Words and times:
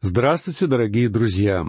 Здравствуйте, 0.00 0.68
дорогие 0.68 1.08
друзья! 1.08 1.66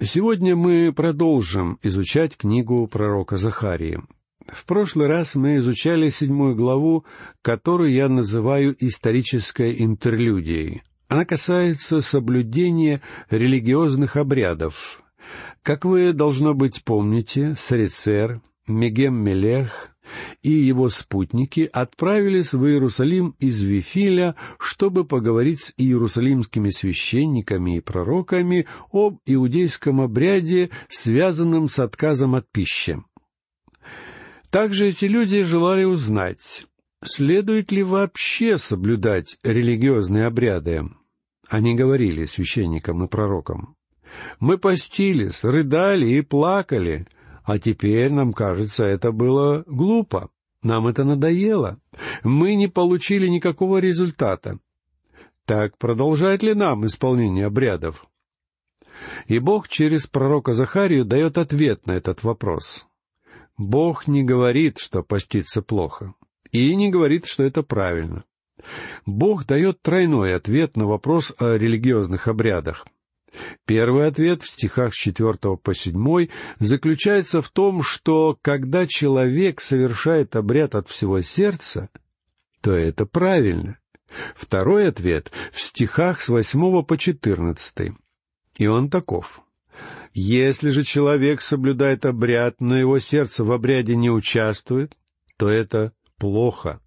Сегодня 0.00 0.54
мы 0.54 0.92
продолжим 0.94 1.80
изучать 1.82 2.36
книгу 2.36 2.86
пророка 2.86 3.38
Захарии. 3.38 4.00
В 4.46 4.64
прошлый 4.66 5.08
раз 5.08 5.34
мы 5.34 5.56
изучали 5.56 6.10
седьмую 6.10 6.54
главу, 6.54 7.04
которую 7.42 7.90
я 7.90 8.08
называю 8.08 8.76
исторической 8.78 9.82
интерлюдией. 9.82 10.82
Она 11.08 11.24
касается 11.24 12.02
соблюдения 12.02 13.02
религиозных 13.30 14.14
обрядов. 14.14 15.02
Как 15.64 15.84
вы, 15.84 16.12
должно 16.12 16.54
быть, 16.54 16.84
помните, 16.84 17.56
Сарицер, 17.58 18.40
Мегем 18.68 19.16
Мелех, 19.16 19.90
и 20.42 20.50
его 20.50 20.88
спутники 20.88 21.68
отправились 21.72 22.52
в 22.52 22.64
Иерусалим 22.66 23.34
из 23.38 23.62
Вифиля, 23.62 24.36
чтобы 24.58 25.04
поговорить 25.04 25.62
с 25.62 25.74
иерусалимскими 25.76 26.70
священниками 26.70 27.76
и 27.76 27.80
пророками 27.80 28.66
об 28.92 29.18
иудейском 29.26 30.00
обряде, 30.00 30.70
связанном 30.88 31.68
с 31.68 31.78
отказом 31.78 32.34
от 32.34 32.50
пищи. 32.50 33.02
Также 34.50 34.88
эти 34.88 35.06
люди 35.06 35.42
желали 35.44 35.84
узнать, 35.84 36.66
следует 37.04 37.72
ли 37.72 37.82
вообще 37.82 38.58
соблюдать 38.58 39.38
религиозные 39.42 40.26
обряды. 40.26 40.84
Они 41.48 41.74
говорили 41.74 42.24
священникам 42.24 43.04
и 43.04 43.08
пророкам. 43.08 43.76
«Мы 44.38 44.56
постились, 44.56 45.44
рыдали 45.44 46.06
и 46.06 46.22
плакали, 46.22 47.06
а 47.46 47.60
теперь 47.60 48.10
нам 48.10 48.32
кажется, 48.32 48.84
это 48.84 49.12
было 49.12 49.62
глупо. 49.66 50.30
Нам 50.62 50.88
это 50.88 51.04
надоело. 51.04 51.78
Мы 52.24 52.56
не 52.56 52.66
получили 52.66 53.28
никакого 53.28 53.78
результата. 53.78 54.58
Так 55.44 55.78
продолжает 55.78 56.42
ли 56.42 56.54
нам 56.54 56.84
исполнение 56.86 57.46
обрядов? 57.46 58.08
И 59.28 59.38
Бог 59.38 59.68
через 59.68 60.08
пророка 60.08 60.54
Захарию 60.54 61.04
дает 61.04 61.38
ответ 61.38 61.86
на 61.86 61.92
этот 61.92 62.24
вопрос. 62.24 62.88
Бог 63.56 64.08
не 64.08 64.24
говорит, 64.24 64.78
что 64.78 65.04
поститься 65.04 65.62
плохо, 65.62 66.14
и 66.50 66.74
не 66.74 66.90
говорит, 66.90 67.26
что 67.26 67.44
это 67.44 67.62
правильно. 67.62 68.24
Бог 69.04 69.46
дает 69.46 69.80
тройной 69.82 70.34
ответ 70.34 70.76
на 70.76 70.86
вопрос 70.86 71.32
о 71.38 71.56
религиозных 71.56 72.26
обрядах. 72.26 72.86
Первый 73.64 74.06
ответ 74.06 74.42
в 74.42 74.50
стихах 74.50 74.94
с 74.94 74.96
4 74.96 75.34
по 75.62 75.74
7 75.74 76.28
заключается 76.60 77.42
в 77.42 77.50
том, 77.50 77.82
что 77.82 78.38
когда 78.40 78.86
человек 78.86 79.60
совершает 79.60 80.36
обряд 80.36 80.74
от 80.74 80.88
всего 80.88 81.20
сердца, 81.20 81.88
то 82.60 82.72
это 82.72 83.06
правильно. 83.06 83.78
Второй 84.34 84.88
ответ 84.88 85.30
в 85.52 85.60
стихах 85.60 86.20
с 86.20 86.28
8 86.28 86.82
по 86.84 86.96
14. 86.96 87.92
И 88.58 88.66
он 88.66 88.88
таков. 88.88 89.42
Если 90.14 90.70
же 90.70 90.82
человек 90.82 91.42
соблюдает 91.42 92.06
обряд, 92.06 92.60
но 92.60 92.76
его 92.76 92.98
сердце 92.98 93.44
в 93.44 93.52
обряде 93.52 93.96
не 93.96 94.10
участвует, 94.10 94.96
то 95.36 95.48
это 95.50 95.92
плохо. 96.16 96.80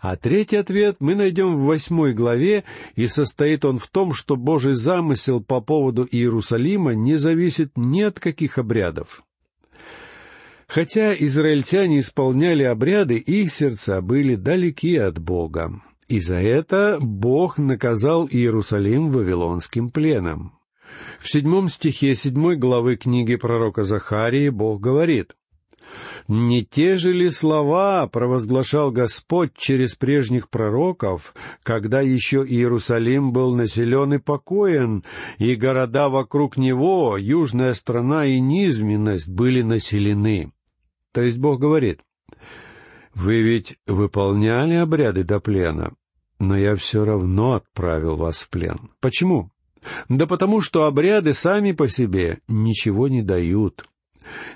А 0.00 0.16
третий 0.16 0.56
ответ 0.56 0.96
мы 1.00 1.14
найдем 1.14 1.54
в 1.54 1.64
восьмой 1.64 2.12
главе, 2.12 2.64
и 2.94 3.06
состоит 3.06 3.64
он 3.64 3.78
в 3.78 3.88
том, 3.88 4.12
что 4.12 4.36
Божий 4.36 4.74
замысел 4.74 5.40
по 5.40 5.60
поводу 5.60 6.06
Иерусалима 6.10 6.94
не 6.94 7.16
зависит 7.16 7.72
ни 7.76 8.02
от 8.02 8.18
каких 8.18 8.58
обрядов. 8.58 9.22
Хотя 10.66 11.14
израильтяне 11.14 12.00
исполняли 12.00 12.62
обряды, 12.62 13.18
их 13.18 13.52
сердца 13.52 14.00
были 14.00 14.36
далеки 14.36 14.96
от 14.96 15.18
Бога. 15.18 15.82
И 16.08 16.20
за 16.20 16.36
это 16.36 16.98
Бог 17.00 17.58
наказал 17.58 18.26
Иерусалим 18.26 19.10
вавилонским 19.10 19.90
пленом. 19.90 20.58
В 21.20 21.30
седьмом 21.30 21.68
стихе 21.68 22.14
седьмой 22.14 22.56
главы 22.56 22.96
книги 22.96 23.36
пророка 23.36 23.84
Захарии 23.84 24.48
Бог 24.48 24.80
говорит, 24.80 25.34
не 26.28 26.64
те 26.64 26.96
же 26.96 27.12
ли 27.12 27.30
слова 27.30 28.06
провозглашал 28.06 28.90
Господь 28.90 29.52
через 29.56 29.94
прежних 29.94 30.48
пророков, 30.48 31.34
когда 31.62 32.00
еще 32.00 32.44
Иерусалим 32.46 33.32
был 33.32 33.54
населен 33.54 34.14
и 34.14 34.18
покоен, 34.18 35.04
и 35.38 35.54
города 35.54 36.08
вокруг 36.08 36.56
него, 36.56 37.16
южная 37.18 37.74
страна 37.74 38.26
и 38.26 38.40
низменность 38.40 39.28
были 39.28 39.62
населены? 39.62 40.52
То 41.12 41.22
есть 41.22 41.38
Бог 41.38 41.60
говорит, 41.60 42.00
«Вы 43.14 43.42
ведь 43.42 43.76
выполняли 43.86 44.74
обряды 44.74 45.24
до 45.24 45.40
плена, 45.40 45.92
но 46.38 46.56
я 46.56 46.74
все 46.76 47.04
равно 47.04 47.52
отправил 47.52 48.16
вас 48.16 48.42
в 48.42 48.48
плен. 48.48 48.90
Почему? 49.00 49.50
Да 50.08 50.26
потому 50.26 50.60
что 50.60 50.86
обряды 50.86 51.34
сами 51.34 51.72
по 51.72 51.88
себе 51.88 52.38
ничего 52.48 53.08
не 53.08 53.22
дают. 53.22 53.84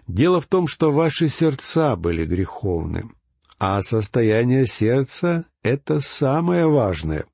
Дело 0.06 0.40
в 0.40 0.46
том, 0.46 0.66
что 0.66 0.90
ваши 0.90 1.28
сердца 1.28 1.96
были 1.96 2.24
греховны, 2.24 3.10
а 3.58 3.82
состояние 3.82 4.66
сердца— 4.66 5.44
это 5.62 6.00
самое 6.00 6.66
важное. 6.66 7.26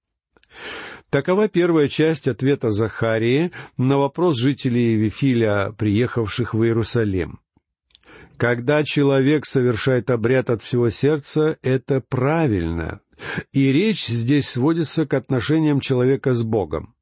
Такова 1.11 1.49
первая 1.49 1.89
часть 1.89 2.27
ответа 2.27 2.71
Захарии 2.71 3.53
на 3.77 3.99
вопрос 3.99 4.39
жителей 4.39 4.95
Вифиля, 4.95 5.75
приехавших 5.77 6.55
в 6.55 6.65
Иерусалим. 6.65 7.41
Когда 8.39 8.83
человек 8.83 9.47
совершает 9.47 10.11
обряд 10.11 10.51
от 10.51 10.63
всего 10.63 10.91
сердца, 10.91 11.59
это 11.63 12.01
правильно. 12.01 13.01
И 13.53 13.71
речь 13.73 14.07
здесь 14.07 14.49
сводится 14.49 15.07
к 15.07 15.15
отношениям 15.15 15.81
человека 15.81 16.33
с 16.33 16.43
Богом. 16.43 16.95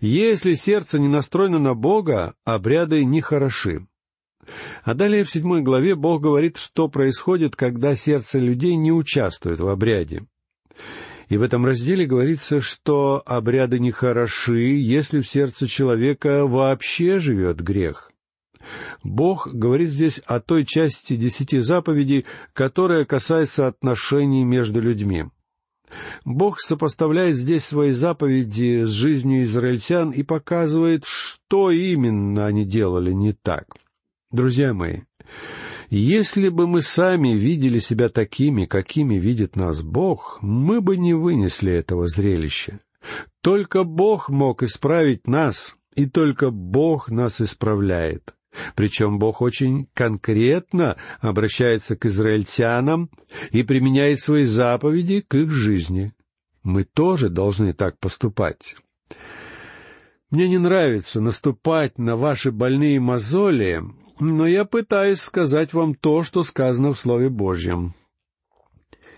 Если 0.00 0.54
сердце 0.54 0.98
не 0.98 1.08
настроено 1.08 1.58
на 1.58 1.74
Бога, 1.74 2.34
обряды 2.44 3.04
нехороши. 3.04 3.86
А 4.82 4.94
далее 4.94 5.24
в 5.24 5.30
седьмой 5.30 5.62
главе 5.62 5.94
Бог 5.94 6.22
говорит, 6.22 6.56
что 6.56 6.88
происходит, 6.88 7.56
когда 7.56 7.94
сердце 7.94 8.38
людей 8.38 8.76
не 8.76 8.92
участвует 8.92 9.60
в 9.60 9.68
обряде. 9.68 10.26
И 11.28 11.36
в 11.36 11.42
этом 11.42 11.64
разделе 11.64 12.06
говорится, 12.06 12.60
что 12.60 13.22
обряды 13.24 13.78
нехороши, 13.78 14.76
если 14.78 15.20
в 15.20 15.28
сердце 15.28 15.66
человека 15.66 16.46
вообще 16.46 17.18
живет 17.18 17.60
грех. 17.60 18.10
Бог 19.02 19.48
говорит 19.52 19.90
здесь 19.90 20.18
о 20.26 20.40
той 20.40 20.64
части 20.64 21.16
десяти 21.16 21.58
заповедей, 21.58 22.24
которая 22.52 23.04
касается 23.04 23.66
отношений 23.66 24.44
между 24.44 24.80
людьми. 24.80 25.24
Бог 26.24 26.60
сопоставляет 26.60 27.36
здесь 27.36 27.64
свои 27.64 27.92
заповеди 27.92 28.84
с 28.84 28.90
жизнью 28.90 29.44
израильтян 29.44 30.10
и 30.10 30.22
показывает, 30.22 31.04
что 31.04 31.70
именно 31.70 32.46
они 32.46 32.64
делали 32.64 33.12
не 33.12 33.32
так— 33.32 33.66
Друзья 34.34 34.74
мои, 34.74 35.02
если 35.90 36.48
бы 36.48 36.66
мы 36.66 36.82
сами 36.82 37.34
видели 37.34 37.78
себя 37.78 38.08
такими, 38.08 38.66
какими 38.66 39.14
видит 39.14 39.54
нас 39.54 39.80
Бог, 39.80 40.38
мы 40.42 40.80
бы 40.80 40.96
не 40.96 41.14
вынесли 41.14 41.72
этого 41.72 42.08
зрелища. 42.08 42.80
Только 43.42 43.84
Бог 43.84 44.30
мог 44.30 44.64
исправить 44.64 45.28
нас, 45.28 45.76
и 45.94 46.06
только 46.06 46.50
Бог 46.50 47.10
нас 47.12 47.40
исправляет. 47.40 48.34
Причем 48.74 49.20
Бог 49.20 49.40
очень 49.40 49.86
конкретно 49.94 50.96
обращается 51.20 51.94
к 51.94 52.04
израильтянам 52.06 53.10
и 53.52 53.62
применяет 53.62 54.18
свои 54.18 54.46
заповеди 54.46 55.20
к 55.20 55.36
их 55.36 55.52
жизни. 55.52 56.12
Мы 56.64 56.82
тоже 56.82 57.28
должны 57.28 57.72
так 57.72 58.00
поступать. 58.00 58.74
Мне 60.30 60.48
не 60.48 60.58
нравится 60.58 61.20
наступать 61.20 61.98
на 61.98 62.16
ваши 62.16 62.50
больные 62.50 62.98
мозоли 62.98 63.80
но 64.24 64.46
я 64.46 64.64
пытаюсь 64.64 65.20
сказать 65.20 65.72
вам 65.72 65.94
то, 65.94 66.22
что 66.22 66.42
сказано 66.42 66.92
в 66.92 66.98
Слове 66.98 67.28
Божьем. 67.28 67.94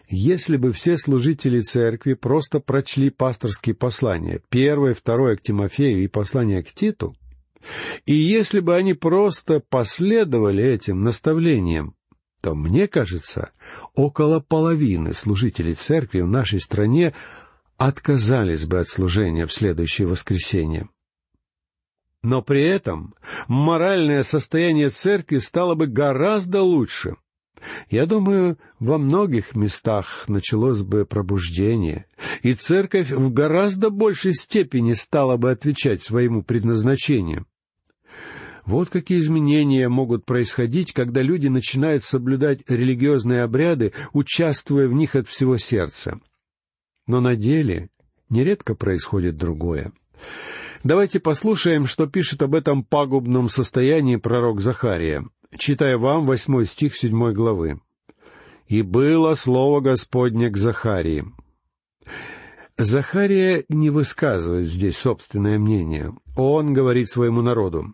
Если 0.08 0.56
бы 0.56 0.72
все 0.72 0.98
служители 0.98 1.60
церкви 1.60 2.14
просто 2.14 2.60
прочли 2.60 3.10
пасторские 3.10 3.74
послания, 3.74 4.40
первое, 4.50 4.94
второе 4.94 5.36
к 5.36 5.42
Тимофею 5.42 6.04
и 6.04 6.08
послание 6.08 6.62
к 6.62 6.72
Титу, 6.72 7.16
и 8.04 8.14
если 8.14 8.60
бы 8.60 8.76
они 8.76 8.94
просто 8.94 9.60
последовали 9.60 10.62
этим 10.62 11.00
наставлениям, 11.00 11.96
то, 12.42 12.54
мне 12.54 12.86
кажется, 12.86 13.50
около 13.94 14.40
половины 14.40 15.14
служителей 15.14 15.74
церкви 15.74 16.20
в 16.20 16.28
нашей 16.28 16.60
стране 16.60 17.14
отказались 17.76 18.66
бы 18.66 18.78
от 18.78 18.88
служения 18.88 19.46
в 19.46 19.52
следующее 19.52 20.06
воскресенье. 20.06 20.88
Но 22.26 22.42
при 22.42 22.60
этом 22.60 23.14
моральное 23.46 24.24
состояние 24.24 24.90
церкви 24.90 25.38
стало 25.38 25.76
бы 25.76 25.86
гораздо 25.86 26.60
лучше. 26.60 27.14
Я 27.88 28.04
думаю, 28.04 28.58
во 28.80 28.98
многих 28.98 29.54
местах 29.54 30.24
началось 30.26 30.82
бы 30.82 31.04
пробуждение, 31.06 32.06
и 32.42 32.54
церковь 32.54 33.12
в 33.12 33.32
гораздо 33.32 33.90
большей 33.90 34.34
степени 34.34 34.94
стала 34.94 35.36
бы 35.36 35.52
отвечать 35.52 36.02
своему 36.02 36.42
предназначению. 36.42 37.46
Вот 38.64 38.90
какие 38.90 39.20
изменения 39.20 39.88
могут 39.88 40.24
происходить, 40.24 40.92
когда 40.92 41.22
люди 41.22 41.46
начинают 41.46 42.04
соблюдать 42.04 42.68
религиозные 42.68 43.44
обряды, 43.44 43.92
участвуя 44.12 44.88
в 44.88 44.92
них 44.94 45.14
от 45.14 45.28
всего 45.28 45.58
сердца. 45.58 46.18
Но 47.06 47.20
на 47.20 47.36
деле 47.36 47.88
нередко 48.28 48.74
происходит 48.74 49.36
другое. 49.36 49.92
Давайте 50.86 51.18
послушаем, 51.18 51.88
что 51.88 52.06
пишет 52.06 52.42
об 52.42 52.54
этом 52.54 52.84
пагубном 52.84 53.48
состоянии 53.48 54.14
пророк 54.14 54.60
Захария, 54.60 55.26
читая 55.58 55.98
вам 55.98 56.26
восьмой 56.26 56.64
стих 56.64 56.96
седьмой 56.96 57.34
главы. 57.34 57.80
«И 58.68 58.82
было 58.82 59.34
слово 59.34 59.80
Господне 59.80 60.48
к 60.48 60.56
Захарии». 60.56 61.24
Захария 62.78 63.64
не 63.68 63.90
высказывает 63.90 64.68
здесь 64.68 64.96
собственное 64.96 65.58
мнение. 65.58 66.14
Он 66.36 66.72
говорит 66.72 67.10
своему 67.10 67.42
народу, 67.42 67.92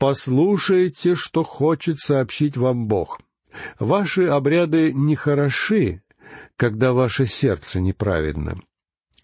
«Послушайте, 0.00 1.14
что 1.14 1.44
хочет 1.44 2.00
сообщить 2.00 2.56
вам 2.56 2.88
Бог. 2.88 3.20
Ваши 3.78 4.24
обряды 4.24 4.92
не 4.92 5.14
хороши, 5.14 6.02
когда 6.56 6.94
ваше 6.94 7.26
сердце 7.26 7.78
неправедно». 7.78 8.60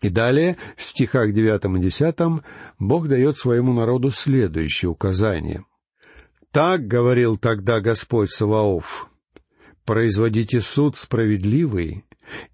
И 0.00 0.08
далее, 0.08 0.56
в 0.76 0.82
стихах 0.82 1.32
девятом 1.32 1.76
и 1.76 1.80
десятом, 1.80 2.42
Бог 2.78 3.08
дает 3.08 3.36
своему 3.36 3.72
народу 3.74 4.10
следующее 4.10 4.90
указание. 4.90 5.64
«Так 6.52 6.86
говорил 6.86 7.36
тогда 7.36 7.80
Господь 7.80 8.30
Саваоф, 8.30 9.08
производите 9.84 10.60
суд 10.60 10.96
справедливый 10.96 12.04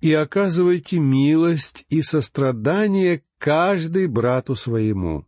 и 0.00 0.12
оказывайте 0.12 0.98
милость 0.98 1.84
и 1.88 2.02
сострадание 2.02 3.22
каждый 3.38 4.06
брату 4.06 4.54
своему. 4.54 5.24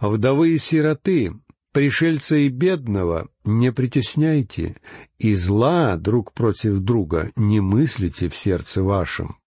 Вдовы 0.00 0.50
и 0.50 0.58
сироты, 0.58 1.32
пришельца 1.72 2.36
и 2.36 2.48
бедного 2.48 3.28
не 3.44 3.72
притесняйте, 3.72 4.76
и 5.18 5.34
зла 5.34 5.96
друг 5.96 6.32
против 6.32 6.80
друга 6.80 7.30
не 7.36 7.60
мыслите 7.60 8.28
в 8.28 8.36
сердце 8.36 8.82
вашем. 8.82 9.39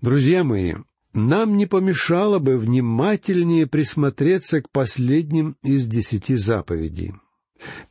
Друзья 0.00 0.44
мои, 0.44 0.74
нам 1.12 1.56
не 1.56 1.66
помешало 1.66 2.38
бы 2.38 2.56
внимательнее 2.56 3.66
присмотреться 3.66 4.62
к 4.62 4.70
последним 4.70 5.56
из 5.64 5.88
десяти 5.88 6.36
заповедей. 6.36 7.14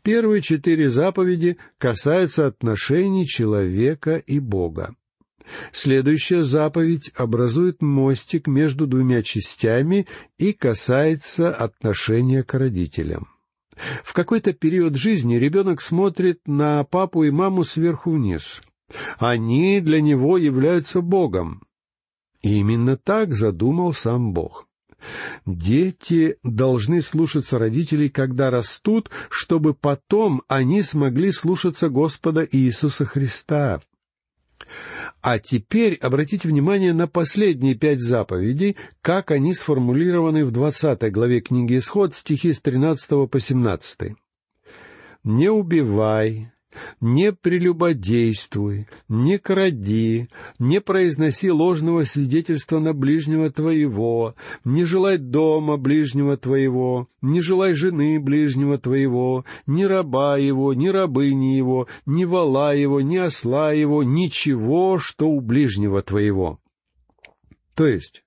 Первые 0.03 0.41
четыре 0.41 0.89
заповеди 0.89 1.57
касаются 1.77 2.47
отношений 2.47 3.25
человека 3.25 4.15
и 4.15 4.39
Бога. 4.39 4.95
Следующая 5.73 6.43
заповедь 6.43 7.11
образует 7.15 7.81
мостик 7.81 8.47
между 8.47 8.87
двумя 8.87 9.21
частями 9.21 10.07
и 10.37 10.53
касается 10.53 11.49
отношения 11.49 12.43
к 12.43 12.53
родителям. 12.53 13.27
В 14.03 14.13
какой-то 14.13 14.53
период 14.53 14.95
жизни 14.95 15.35
ребенок 15.35 15.81
смотрит 15.81 16.39
на 16.47 16.85
папу 16.85 17.25
и 17.25 17.31
маму 17.31 17.65
сверху 17.65 18.11
вниз. 18.11 18.61
Они 19.19 19.81
для 19.81 19.99
него 19.99 20.37
являются 20.37 21.01
Богом. 21.01 21.66
И 22.41 22.59
именно 22.59 22.97
так 22.97 23.35
задумал 23.35 23.93
сам 23.93 24.33
Бог. 24.33 24.67
Дети 25.45 26.37
должны 26.43 27.01
слушаться 27.01 27.59
родителей, 27.59 28.09
когда 28.09 28.49
растут, 28.49 29.09
чтобы 29.29 29.73
потом 29.73 30.41
они 30.47 30.81
смогли 30.81 31.31
слушаться 31.31 31.89
Господа 31.89 32.47
Иисуса 32.49 33.05
Христа. 33.05 33.81
А 35.21 35.39
теперь 35.39 35.95
обратите 35.95 36.47
внимание 36.47 36.93
на 36.93 37.07
последние 37.07 37.75
пять 37.75 37.99
заповедей, 37.99 38.75
как 39.01 39.31
они 39.31 39.53
сформулированы 39.53 40.45
в 40.45 40.51
двадцатой 40.51 41.11
главе 41.11 41.41
книги 41.41 41.77
Исход, 41.77 42.15
стихи 42.15 42.53
с 42.53 42.61
тринадцатого 42.61 43.27
по 43.27 43.39
семнадцатый. 43.39 44.15
«Не 45.23 45.49
убивай, 45.49 46.51
не 47.01 47.31
прелюбодействуй, 47.31 48.87
не 49.07 49.37
кради, 49.37 50.29
не 50.59 50.81
произноси 50.81 51.51
ложного 51.51 52.03
свидетельства 52.03 52.79
на 52.79 52.93
ближнего 52.93 53.51
твоего, 53.51 54.35
не 54.63 54.85
желай 54.85 55.17
дома 55.17 55.77
ближнего 55.77 56.37
твоего, 56.37 57.07
не 57.21 57.41
желай 57.41 57.73
жены 57.73 58.19
ближнего 58.19 58.77
твоего, 58.77 59.45
ни 59.65 59.83
раба 59.83 60.37
его, 60.37 60.73
ни 60.73 60.87
рабыни 60.87 61.55
его, 61.55 61.87
ни 62.05 62.25
вала 62.25 62.73
его, 62.73 63.01
ни 63.01 63.17
осла 63.17 63.71
его, 63.71 64.03
ничего, 64.03 64.99
что 64.99 65.29
у 65.29 65.41
ближнего 65.41 66.01
твоего. 66.01 66.59
То 67.75 67.85
есть, 67.85 68.23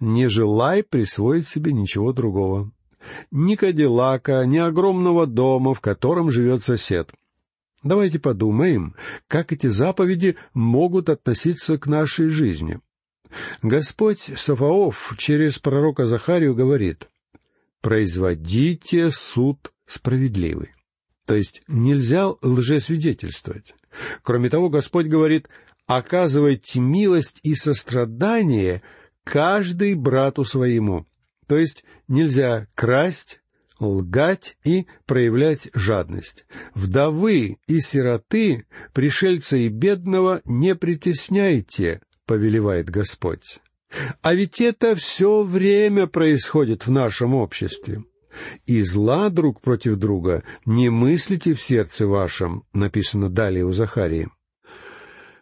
не 0.00 0.28
желай 0.28 0.82
присвоить 0.82 1.48
себе 1.48 1.72
ничего 1.72 2.12
другого. 2.12 2.70
Ни 3.30 3.54
кадиллака, 3.54 4.44
ни 4.44 4.58
огромного 4.58 5.26
дома, 5.26 5.74
в 5.74 5.80
котором 5.80 6.30
живет 6.30 6.62
сосед— 6.62 7.10
Давайте 7.82 8.18
подумаем, 8.18 8.94
как 9.28 9.52
эти 9.52 9.68
заповеди 9.68 10.36
могут 10.52 11.08
относиться 11.08 11.78
к 11.78 11.86
нашей 11.86 12.28
жизни. 12.28 12.80
Господь 13.62 14.20
Сафаоф 14.36 15.14
через 15.18 15.58
пророка 15.58 16.06
Захарию 16.06 16.54
говорит, 16.54 17.08
«Производите 17.80 19.10
суд 19.10 19.72
справедливый». 19.86 20.70
То 21.24 21.34
есть 21.34 21.62
нельзя 21.68 22.30
лжесвидетельствовать. 22.42 23.74
Кроме 24.22 24.48
того, 24.48 24.70
Господь 24.70 25.06
говорит, 25.06 25.48
«Оказывайте 25.86 26.80
милость 26.80 27.38
и 27.42 27.54
сострадание 27.54 28.82
каждый 29.24 29.94
брату 29.94 30.44
своему». 30.44 31.06
То 31.46 31.56
есть 31.56 31.84
нельзя 32.08 32.66
красть, 32.74 33.40
лгать 33.78 34.56
и 34.64 34.86
проявлять 35.06 35.70
жадность. 35.74 36.46
Вдовы 36.74 37.58
и 37.66 37.80
сироты, 37.80 38.66
пришельца 38.92 39.56
и 39.56 39.68
бедного 39.68 40.40
не 40.44 40.74
притесняйте, 40.74 42.00
повелевает 42.26 42.90
Господь. 42.90 43.60
А 44.22 44.34
ведь 44.34 44.60
это 44.60 44.94
все 44.94 45.42
время 45.42 46.06
происходит 46.06 46.86
в 46.86 46.90
нашем 46.90 47.34
обществе. 47.34 48.04
И 48.66 48.82
зла 48.82 49.30
друг 49.30 49.60
против 49.62 49.96
друга 49.96 50.44
не 50.66 50.90
мыслите 50.90 51.54
в 51.54 51.62
сердце 51.62 52.06
вашем, 52.06 52.64
написано 52.72 53.30
далее 53.30 53.64
у 53.64 53.72
Захарии. 53.72 54.28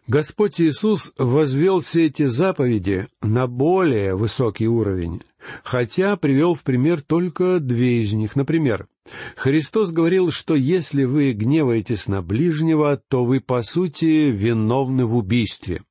Господь 0.07 0.61
Иисус 0.61 1.11
возвел 1.17 1.81
все 1.81 2.05
эти 2.05 2.27
заповеди 2.27 3.07
на 3.21 3.45
более 3.45 4.15
высокий 4.15 4.67
уровень, 4.67 5.21
хотя 5.63 6.15
привел 6.15 6.53
в 6.53 6.63
пример 6.63 7.01
только 7.01 7.59
две 7.59 8.01
из 8.01 8.13
них. 8.13 8.37
Например, 8.37 8.87
Христос 9.35 9.91
говорил, 9.91 10.31
что 10.31 10.55
если 10.55 11.03
вы 11.03 11.33
гневаетесь 11.33 12.07
на 12.07 12.21
ближнего, 12.21 13.01
то 13.09 13.25
вы, 13.25 13.41
по 13.41 13.61
сути, 13.63 14.31
виновны 14.31 15.05
в 15.05 15.17
убийстве. 15.17 15.83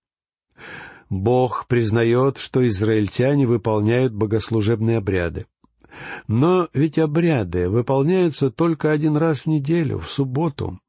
Бог 1.10 1.66
признает, 1.68 2.38
что 2.38 2.66
израильтяне 2.66 3.46
выполняют 3.46 4.14
богослужебные 4.14 4.96
обряды. 4.96 5.44
Но 6.26 6.68
ведь 6.72 6.98
обряды 6.98 7.68
выполняются 7.68 8.50
только 8.50 8.92
один 8.92 9.16
раз 9.16 9.42
в 9.42 9.46
неделю, 9.46 9.98
в 9.98 10.10
субботу. 10.10 10.80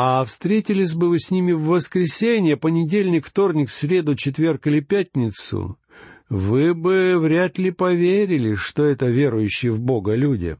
А 0.00 0.24
встретились 0.24 0.94
бы 0.94 1.08
вы 1.08 1.18
с 1.18 1.32
ними 1.32 1.50
в 1.50 1.64
воскресенье, 1.64 2.56
понедельник, 2.56 3.26
вторник, 3.26 3.68
среду, 3.68 4.14
четверг 4.14 4.68
или 4.68 4.78
пятницу, 4.78 5.76
вы 6.28 6.72
бы 6.72 7.16
вряд 7.18 7.58
ли 7.58 7.72
поверили, 7.72 8.54
что 8.54 8.84
это 8.84 9.06
верующие 9.06 9.72
в 9.72 9.80
Бога 9.80 10.14
люди. 10.14 10.56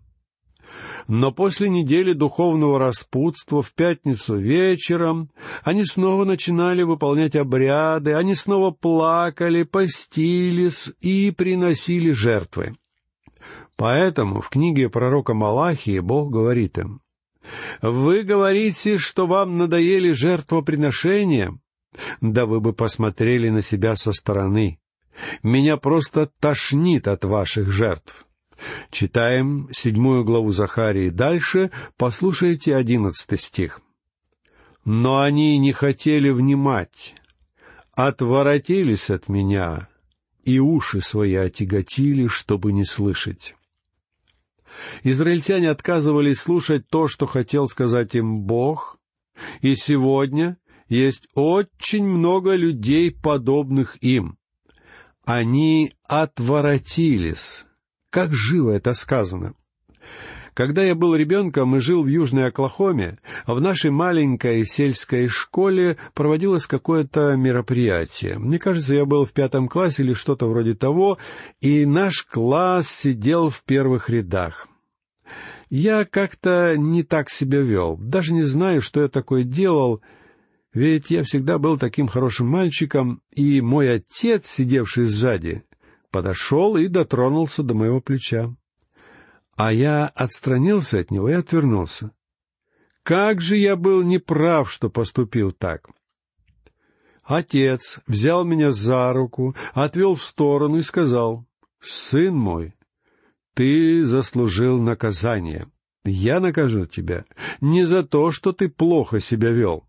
Но 1.07 1.30
после 1.30 1.68
недели 1.68 2.14
духовного 2.14 2.80
распутства 2.80 3.62
в 3.62 3.75
пятницу 3.75 4.37
вечером 4.37 5.30
они 5.62 5.85
снова 5.85 6.25
начинали 6.25 6.83
выполнять 6.83 7.37
обряды, 7.37 8.14
они 8.14 8.35
снова 8.35 8.73
плакали, 8.73 9.62
постились 9.62 10.90
и 10.99 11.30
приносили 11.30 12.11
жертвы. 12.11 12.75
Поэтому 13.76 14.40
в 14.40 14.49
книге 14.49 14.88
пророка 14.88 15.33
Малахии 15.33 16.00
Бог 16.00 16.28
говорит 16.33 16.76
им, 16.78 17.02
вы 17.83 18.23
говорите, 18.23 18.99
что 18.99 19.26
вам 19.26 19.59
надоели 19.59 20.12
жертвоприношения? 20.12 21.59
Да 22.21 22.47
вы 22.47 22.61
бы 22.61 22.73
посмотрели 22.73 23.49
на 23.49 23.62
себя 23.62 23.97
со 23.97 24.12
стороны. 24.12 24.78
Меня 25.43 25.76
просто 25.76 26.31
тошнит 26.40 27.09
от 27.09 27.25
ваших 27.25 27.71
жертв. 27.71 28.25
Читаем 28.90 29.69
седьмую 29.73 30.25
главу 30.25 30.50
Захарии. 30.50 31.11
Дальше 31.11 31.71
послушайте 31.97 32.75
одиннадцатый 32.75 33.38
стих. 33.38 33.81
«Но 34.85 35.21
они 35.21 35.59
не 35.59 35.73
хотели 35.73 36.31
внимать, 36.31 37.14
отворотились 37.95 39.11
от 39.11 39.28
меня, 39.28 39.88
и 40.45 40.59
уши 40.61 41.00
свои 41.02 41.35
отяготили, 41.35 42.26
чтобы 42.26 42.73
не 42.73 42.85
слышать». 42.85 43.55
Израильтяне 45.03 45.71
отказывались 45.71 46.41
слушать 46.41 46.89
то, 46.89 47.09
что 47.09 47.27
хотел 47.27 47.69
сказать 47.69 48.15
им 48.15 48.43
Бог, 48.43 48.99
и 49.61 49.75
сегодня 49.75 50.59
есть 50.89 51.29
очень 51.35 52.05
много 52.05 52.55
людей, 52.55 53.11
подобных 53.13 54.03
им. 54.03 54.39
Они 55.25 55.93
отворотились. 56.05 57.67
Как 58.11 58.33
живо 58.33 58.71
это 58.71 58.95
сказано. 58.95 59.55
Когда 60.59 60.83
я 60.83 60.97
был 60.97 61.15
ребенком 61.15 61.77
и 61.77 61.79
жил 61.79 62.03
в 62.03 62.09
Южной 62.09 62.49
Оклахоме, 62.49 63.21
в 63.47 63.61
нашей 63.61 63.93
маленькой 63.93 64.67
сельской 64.67 65.29
школе 65.29 65.99
проводилось 66.15 66.67
какое-то 66.67 67.37
мероприятие. 67.37 68.41
Мне 68.41 68.59
кажется, 68.59 68.93
я 68.93 69.05
был 69.05 69.25
в 69.25 69.31
пятом 69.31 69.69
классе 69.69 70.03
или 70.03 70.15
что-то 70.15 70.47
вроде 70.47 70.75
того, 70.75 71.19
и 71.61 71.87
наш 71.87 72.25
класс 72.25 72.88
сидел 72.88 73.50
в 73.50 73.62
первых 73.62 74.11
рядах. 74.11 74.67
Я 75.71 76.05
как-то 76.05 76.75
не 76.77 77.05
так 77.05 77.31
себя 77.31 77.61
вел, 77.61 77.97
даже 77.97 78.35
не 78.35 78.43
знаю, 78.43 78.81
что 78.81 79.00
я 79.00 79.07
такое 79.07 79.45
делал, 79.45 80.03
ведь 80.75 81.09
я 81.12 81.23
всегда 81.23 81.59
был 81.59 81.79
таким 81.79 82.09
хорошим 82.09 82.49
мальчиком, 82.49 83.23
и 83.31 83.61
мой 83.61 83.95
отец, 83.95 84.49
сидевший 84.49 85.05
сзади, 85.05 85.62
подошел 86.11 86.77
и 86.77 86.88
дотронулся 86.88 87.62
до 87.62 87.75
моего 87.75 88.00
плеча. 88.00 88.53
А 89.59 89.73
я 89.73 90.07
отстранился 90.07 91.00
от 91.00 91.11
него 91.11 91.29
и 91.29 91.33
отвернулся. 91.33 92.12
Как 93.03 93.41
же 93.41 93.57
я 93.57 93.75
был 93.75 94.05
неправ, 94.05 94.71
что 94.71 94.88
поступил 94.88 95.50
так. 95.50 95.91
Отец 97.25 97.99
взял 98.07 98.45
меня 98.45 98.71
за 98.71 99.12
руку, 99.12 99.57
отвел 99.75 100.15
в 100.15 100.23
сторону 100.23 100.77
и 100.77 100.83
сказал, 100.83 101.45
«Сын 101.81 102.37
мой, 102.37 102.77
ты 103.55 104.05
заслужил 104.05 104.81
наказание. 104.81 105.67
Я 106.05 106.38
накажу 106.38 106.87
тебя 106.87 107.25
не 107.61 107.85
за 107.85 108.05
то, 108.05 108.31
что 108.31 108.53
ты 108.53 108.69
плохо 108.69 109.19
себя 109.19 109.50
вел. 109.50 109.88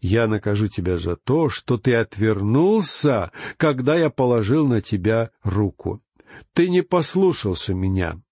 Я 0.00 0.26
накажу 0.28 0.68
тебя 0.68 0.96
за 0.96 1.16
то, 1.16 1.50
что 1.50 1.76
ты 1.76 1.94
отвернулся, 1.94 3.32
когда 3.58 3.96
я 3.96 4.08
положил 4.08 4.66
на 4.66 4.80
тебя 4.80 5.30
руку. 5.42 6.02
Ты 6.54 6.70
не 6.70 6.80
послушался 6.80 7.74
меня. 7.74 8.23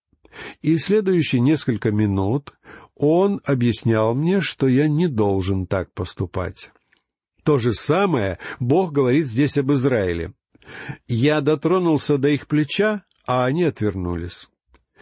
И 0.60 0.78
следующие 0.78 1.40
несколько 1.40 1.90
минут 1.90 2.54
он 2.96 3.40
объяснял 3.44 4.14
мне, 4.14 4.40
что 4.40 4.68
я 4.68 4.88
не 4.88 5.08
должен 5.08 5.66
так 5.66 5.92
поступать. 5.92 6.70
То 7.44 7.58
же 7.58 7.72
самое 7.72 8.38
Бог 8.60 8.92
говорит 8.92 9.26
здесь 9.26 9.58
об 9.58 9.72
Израиле. 9.72 10.32
Я 11.08 11.40
дотронулся 11.40 12.18
до 12.18 12.28
их 12.28 12.46
плеча, 12.46 13.04
а 13.26 13.44
они 13.44 13.64
отвернулись. 13.64 14.48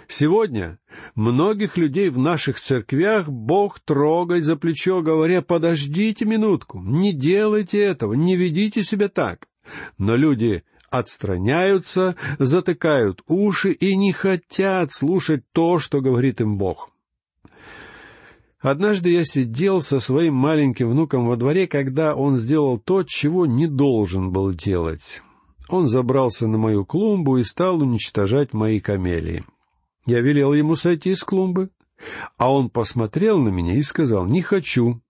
Сегодня 0.08 0.80
многих 1.14 1.76
людей 1.76 2.08
в 2.08 2.18
наших 2.18 2.58
церквях 2.58 3.28
Бог 3.28 3.78
трогает 3.78 4.44
за 4.44 4.56
плечо, 4.56 5.02
говоря, 5.02 5.40
подождите 5.40 6.24
минутку, 6.24 6.80
не 6.80 7.12
делайте 7.12 7.80
этого, 7.80 8.14
не 8.14 8.34
ведите 8.34 8.82
себя 8.82 9.08
так. 9.08 9.46
Но 9.98 10.16
люди 10.16 10.64
отстраняются, 10.90 12.16
затыкают 12.38 13.22
уши 13.26 13.72
и 13.72 13.96
не 13.96 14.12
хотят 14.12 14.92
слушать 14.92 15.44
то, 15.52 15.78
что 15.78 16.00
говорит 16.00 16.40
им 16.40 16.58
Бог. 16.58 16.90
Однажды 18.60 19.10
я 19.10 19.24
сидел 19.24 19.80
со 19.80 20.00
своим 20.00 20.34
маленьким 20.34 20.90
внуком 20.90 21.26
во 21.26 21.36
дворе, 21.36 21.66
когда 21.66 22.14
он 22.14 22.36
сделал 22.36 22.78
то, 22.78 23.04
чего 23.04 23.46
не 23.46 23.66
должен 23.66 24.32
был 24.32 24.52
делать. 24.52 25.22
Он 25.70 25.86
забрался 25.86 26.46
на 26.46 26.58
мою 26.58 26.84
клумбу 26.84 27.38
и 27.38 27.44
стал 27.44 27.80
уничтожать 27.80 28.52
мои 28.52 28.80
камелии. 28.80 29.44
Я 30.04 30.20
велел 30.20 30.52
ему 30.52 30.76
сойти 30.76 31.14
с 31.14 31.22
клумбы, 31.22 31.70
а 32.36 32.52
он 32.52 32.68
посмотрел 32.68 33.38
на 33.38 33.48
меня 33.48 33.76
и 33.76 33.82
сказал 33.82 34.26
«не 34.26 34.42
хочу». 34.42 35.00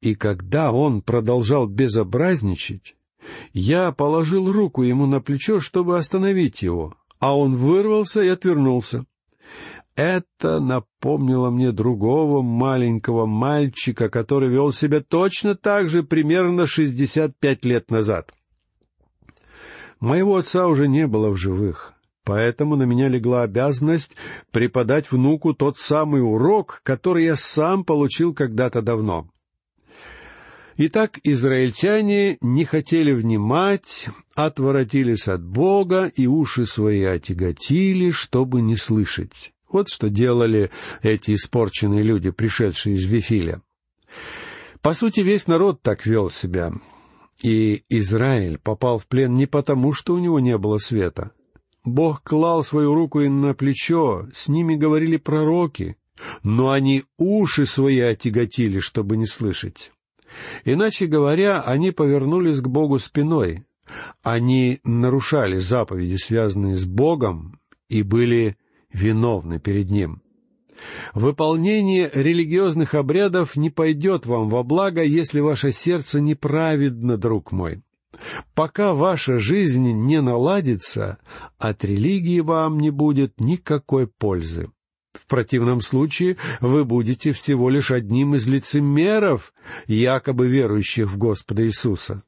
И 0.00 0.14
когда 0.14 0.72
он 0.72 1.02
продолжал 1.02 1.66
безобразничать, 1.66 2.96
я 3.52 3.92
положил 3.92 4.50
руку 4.50 4.82
ему 4.82 5.06
на 5.06 5.20
плечо, 5.20 5.60
чтобы 5.60 5.98
остановить 5.98 6.62
его, 6.62 6.94
а 7.18 7.36
он 7.36 7.56
вырвался 7.56 8.22
и 8.22 8.28
отвернулся. 8.28 9.04
Это 9.96 10.60
напомнило 10.60 11.50
мне 11.50 11.72
другого 11.72 12.42
маленького 12.42 13.26
мальчика, 13.26 14.08
который 14.08 14.48
вел 14.48 14.72
себя 14.72 15.00
точно 15.00 15.54
так 15.54 15.88
же 15.90 16.02
примерно 16.02 16.66
шестьдесят 16.66 17.38
пять 17.38 17.64
лет 17.64 17.90
назад. 17.90 18.32
Моего 20.00 20.36
отца 20.36 20.66
уже 20.66 20.88
не 20.88 21.06
было 21.06 21.28
в 21.28 21.36
живых. 21.36 21.92
Поэтому 22.24 22.76
на 22.76 22.84
меня 22.84 23.08
легла 23.08 23.42
обязанность 23.42 24.16
преподать 24.52 25.10
внуку 25.10 25.52
тот 25.52 25.76
самый 25.76 26.22
урок, 26.22 26.80
который 26.82 27.24
я 27.24 27.36
сам 27.36 27.84
получил 27.84 28.34
когда-то 28.34 28.82
давно. 28.82 29.28
Итак, 30.76 31.18
израильтяне 31.24 32.38
не 32.40 32.64
хотели 32.64 33.12
внимать, 33.12 34.08
отворотились 34.34 35.28
от 35.28 35.44
Бога 35.44 36.10
и 36.14 36.26
уши 36.26 36.66
свои 36.66 37.02
отяготили, 37.02 38.10
чтобы 38.10 38.62
не 38.62 38.76
слышать. 38.76 39.52
Вот 39.68 39.88
что 39.88 40.08
делали 40.08 40.70
эти 41.02 41.34
испорченные 41.34 42.02
люди, 42.02 42.30
пришедшие 42.30 42.96
из 42.96 43.04
Вифиля. 43.04 43.62
По 44.80 44.94
сути, 44.94 45.20
весь 45.20 45.46
народ 45.46 45.82
так 45.82 46.06
вел 46.06 46.30
себя. 46.30 46.72
И 47.42 47.84
Израиль 47.88 48.58
попал 48.58 48.98
в 48.98 49.06
плен 49.06 49.34
не 49.34 49.46
потому, 49.46 49.92
что 49.92 50.14
у 50.14 50.18
него 50.18 50.40
не 50.40 50.56
было 50.58 50.78
света, 50.78 51.32
Бог 51.84 52.22
клал 52.22 52.62
свою 52.62 52.94
руку 52.94 53.20
им 53.20 53.40
на 53.40 53.54
плечо, 53.54 54.28
с 54.34 54.48
ними 54.48 54.74
говорили 54.74 55.16
пророки, 55.16 55.96
но 56.42 56.70
они 56.70 57.04
уши 57.16 57.64
свои 57.64 58.00
отяготили, 58.00 58.80
чтобы 58.80 59.16
не 59.16 59.26
слышать. 59.26 59.90
Иначе 60.64 61.06
говоря, 61.06 61.60
они 61.62 61.90
повернулись 61.90 62.60
к 62.60 62.68
Богу 62.68 62.98
спиной. 62.98 63.64
Они 64.22 64.80
нарушали 64.84 65.58
заповеди, 65.58 66.16
связанные 66.16 66.76
с 66.76 66.84
Богом, 66.84 67.58
и 67.88 68.02
были 68.02 68.56
виновны 68.92 69.58
перед 69.58 69.90
Ним. 69.90 70.22
Выполнение 71.12 72.10
религиозных 72.12 72.94
обрядов 72.94 73.56
не 73.56 73.70
пойдет 73.70 74.26
вам 74.26 74.48
во 74.48 74.62
благо, 74.62 75.02
если 75.02 75.40
ваше 75.40 75.72
сердце 75.72 76.20
неправедно, 76.20 77.16
друг 77.16 77.52
мой. 77.52 77.82
Пока 78.54 78.94
ваша 78.94 79.38
жизнь 79.38 79.90
не 79.92 80.20
наладится, 80.20 81.18
от 81.58 81.84
религии 81.84 82.40
вам 82.40 82.78
не 82.78 82.90
будет 82.90 83.40
никакой 83.40 84.06
пользы. 84.06 84.68
Противном 85.30 85.80
случае 85.80 86.38
вы 86.60 86.84
будете 86.84 87.32
всего 87.32 87.70
лишь 87.70 87.92
одним 87.92 88.34
из 88.34 88.48
лицемеров, 88.48 89.54
якобы 89.86 90.48
верующих 90.48 91.08
в 91.08 91.16
Господа 91.18 91.64
Иисуса. 91.64 92.24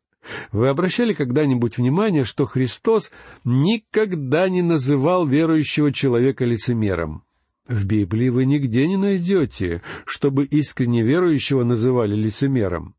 Вы 0.52 0.68
обращали 0.68 1.12
когда-нибудь 1.12 1.78
внимание, 1.78 2.24
что 2.24 2.46
Христос 2.46 3.10
никогда 3.42 4.48
не 4.48 4.62
называл 4.62 5.26
верующего 5.26 5.92
человека 5.92 6.44
лицемером? 6.44 7.24
В 7.66 7.84
Библии 7.86 8.28
вы 8.28 8.44
нигде 8.44 8.86
не 8.86 8.96
найдете, 8.96 9.82
чтобы 10.04 10.44
искренне 10.44 11.02
верующего 11.02 11.64
называли 11.64 12.14
лицемером. 12.14 12.94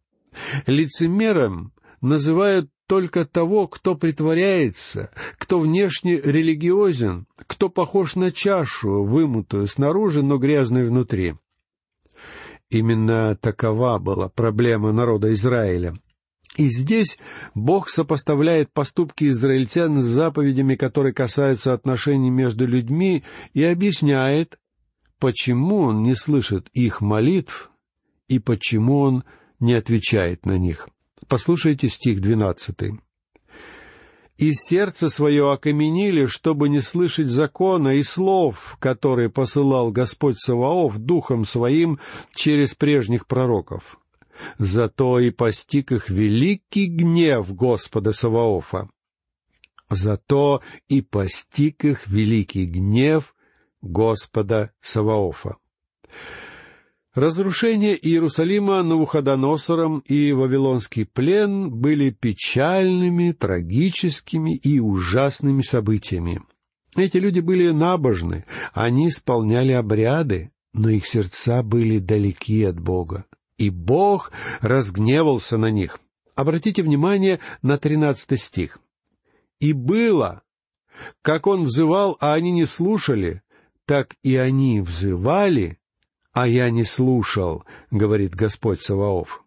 Лицемером 0.68 1.72
называют 2.02 2.70
только 2.94 3.26
того, 3.26 3.68
кто 3.68 3.96
притворяется, 3.96 5.10
кто 5.40 5.60
внешне 5.60 6.22
религиозен, 6.24 7.26
кто 7.48 7.68
похож 7.68 8.16
на 8.16 8.32
чашу, 8.32 9.04
вымутую 9.04 9.66
снаружи, 9.66 10.22
но 10.22 10.38
грязную 10.38 10.92
внутри. 10.92 11.34
Именно 12.70 13.36
такова 13.42 13.98
была 13.98 14.30
проблема 14.30 14.92
народа 14.92 15.34
Израиля. 15.34 15.96
И 16.56 16.70
здесь 16.70 17.18
Бог 17.56 17.90
сопоставляет 17.90 18.72
поступки 18.72 19.28
израильтян 19.28 20.00
с 20.00 20.06
заповедями, 20.06 20.76
которые 20.76 21.16
касаются 21.16 21.74
отношений 21.74 22.30
между 22.30 22.68
людьми, 22.68 23.24
и 23.56 23.64
объясняет, 23.64 24.60
почему 25.18 25.78
Он 25.78 26.04
не 26.04 26.14
слышит 26.14 26.68
их 26.74 27.02
молитв 27.02 27.72
и 28.28 28.38
почему 28.38 29.00
Он 29.00 29.24
не 29.60 29.74
отвечает 29.74 30.46
на 30.46 30.60
них. 30.60 30.90
Послушайте 31.28 31.90
стих 31.90 32.22
двенадцатый. 32.22 33.00
«И 34.38 34.52
сердце 34.54 35.10
свое 35.10 35.52
окаменили, 35.52 36.26
чтобы 36.26 36.68
не 36.68 36.80
слышать 36.80 37.28
закона 37.28 37.96
и 37.96 38.04
слов, 38.04 38.78
которые 38.80 39.30
посылал 39.30 39.92
Господь 39.92 40.40
Саваоф 40.40 40.98
духом 40.98 41.46
своим 41.46 42.00
через 42.34 42.74
прежних 42.74 43.28
пророков. 43.28 44.00
Зато 44.58 45.20
и 45.20 45.30
постиг 45.30 45.92
их 45.92 46.10
великий 46.10 46.88
гнев 46.88 47.54
Господа 47.54 48.12
Саваофа. 48.12 48.90
Зато 49.90 50.62
и 50.90 51.02
постиг 51.02 51.86
их 51.86 52.08
великий 52.08 52.66
гнев 52.66 53.36
Господа 53.82 54.72
Саваофа. 54.82 55.58
Разрушение 57.16 57.96
Иерусалима 57.96 58.82
Навуходоносором 58.82 60.00
и 60.00 60.32
Вавилонский 60.32 61.06
плен 61.06 61.70
были 61.70 62.10
печальными, 62.10 63.34
трагическими 63.34 64.56
и 64.56 64.80
ужасными 64.80 65.62
событиями. 65.62 66.42
Эти 66.96 67.18
люди 67.18 67.40
были 67.40 67.70
набожны, 67.70 68.46
они 68.74 69.10
исполняли 69.10 69.74
обряды, 69.74 70.52
но 70.74 70.90
их 70.90 71.06
сердца 71.06 71.62
были 71.62 72.00
далеки 72.00 72.64
от 72.64 72.80
Бога, 72.80 73.26
и 73.60 73.70
Бог 73.70 74.32
разгневался 74.62 75.60
на 75.60 75.70
них. 75.70 76.00
Обратите 76.34 76.82
внимание 76.82 77.40
на 77.62 77.78
тринадцатый 77.78 78.40
стих. 78.40 78.80
«И 79.60 79.72
было, 79.74 80.42
как 81.22 81.46
он 81.46 81.66
взывал, 81.66 82.18
а 82.20 82.34
они 82.34 82.52
не 82.52 82.66
слушали, 82.66 83.44
так 83.86 84.16
и 84.24 84.36
они 84.36 84.82
взывали, 84.82 85.78
а 86.34 86.48
я 86.48 86.70
не 86.72 86.84
слушал, 86.84 87.64
говорит 87.92 88.36
Господь 88.36 88.82
Саваоф. 88.82 89.44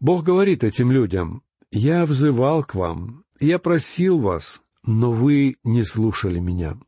Бог 0.00 0.24
говорит 0.24 0.64
этим 0.64 0.90
людям, 0.90 1.42
«Я 1.70 2.04
взывал 2.04 2.64
к 2.64 2.74
вам, 2.74 3.24
я 3.38 3.58
просил 3.58 4.18
вас, 4.18 4.62
но 4.82 5.12
вы 5.12 5.56
не 5.62 5.84
слушали 5.84 6.40
меня». 6.40 6.78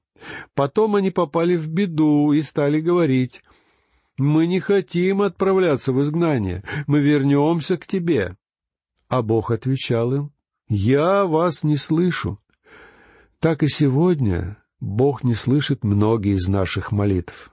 Потом 0.55 0.95
они 0.95 1.11
попали 1.11 1.57
в 1.57 1.69
беду 1.69 2.33
и 2.33 2.43
стали 2.43 2.81
говорить, 2.81 3.43
«Мы 4.19 4.47
не 4.47 4.61
хотим 4.61 5.23
отправляться 5.23 5.93
в 5.93 6.01
изгнание, 6.03 6.63
мы 6.87 7.01
вернемся 7.01 7.77
к 7.77 7.87
тебе». 7.87 8.37
А 9.09 9.23
Бог 9.23 9.51
отвечал 9.51 10.15
им, 10.15 10.33
«Я 10.69 11.25
вас 11.25 11.65
не 11.65 11.77
слышу». 11.77 12.39
Так 13.39 13.63
и 13.63 13.69
сегодня 13.69 14.57
Бог 14.81 15.25
не 15.25 15.35
слышит 15.35 15.83
многие 15.83 16.37
из 16.37 16.49
наших 16.49 16.93
молитв. 16.93 17.52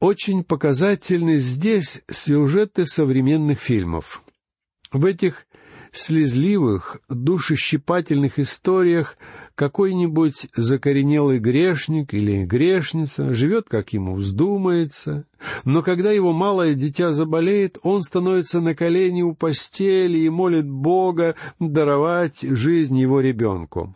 Очень 0.00 0.44
показательны 0.44 1.36
здесь 1.36 2.02
сюжеты 2.10 2.86
современных 2.86 3.60
фильмов. 3.60 4.22
В 4.92 5.04
этих 5.04 5.46
слезливых, 5.92 7.00
душещипательных 7.10 8.38
историях 8.38 9.18
какой-нибудь 9.54 10.46
закоренелый 10.56 11.38
грешник 11.38 12.14
или 12.14 12.44
грешница 12.44 13.34
живет, 13.34 13.68
как 13.68 13.92
ему 13.92 14.14
вздумается, 14.14 15.26
но 15.64 15.82
когда 15.82 16.12
его 16.12 16.32
малое 16.32 16.72
дитя 16.72 17.10
заболеет, 17.10 17.78
он 17.82 18.00
становится 18.02 18.60
на 18.60 18.74
колени 18.74 19.20
у 19.20 19.34
постели 19.34 20.20
и 20.20 20.30
молит 20.30 20.68
Бога 20.70 21.34
даровать 21.58 22.40
жизнь 22.40 22.96
его 22.96 23.20
ребенку. 23.20 23.94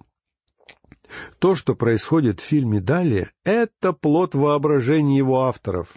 То, 1.38 1.54
что 1.54 1.74
происходит 1.74 2.40
в 2.40 2.44
фильме 2.44 2.80
далее, 2.80 3.30
это 3.44 3.92
плод 3.92 4.34
воображения 4.34 5.18
его 5.18 5.42
авторов. 5.42 5.88